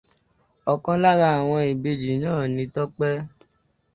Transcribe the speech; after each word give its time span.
Ọ̀kan 0.73 0.97
lárá 1.03 1.29
àwọn 1.39 1.61
ìbejì 1.73 2.13
náà 2.23 2.41
ni 2.55 2.63
Tọ́pẹ́. 2.75 3.15